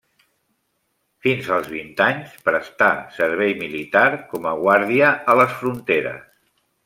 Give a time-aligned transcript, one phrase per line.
[1.25, 6.27] Fins als vint anys prestà servei militar com a guàrdia a les fronteres.